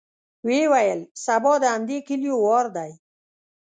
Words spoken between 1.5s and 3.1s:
د همدې کليو وار دی.